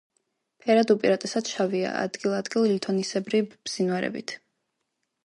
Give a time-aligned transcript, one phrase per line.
[0.63, 4.35] ფერად უპირატესად შავია, ადგილ-ადგილ ლითონისებრი ბზინვარებით.